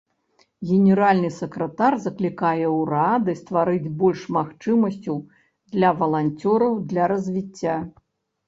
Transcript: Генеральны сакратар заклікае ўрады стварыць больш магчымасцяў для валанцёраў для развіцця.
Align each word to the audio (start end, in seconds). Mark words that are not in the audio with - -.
Генеральны 0.69 1.29
сакратар 1.33 1.93
заклікае 2.05 2.67
ўрады 2.79 3.31
стварыць 3.41 3.91
больш 4.01 4.25
магчымасцяў 4.39 5.23
для 5.77 5.89
валанцёраў 6.01 6.73
для 6.89 7.03
развіцця. 7.13 7.75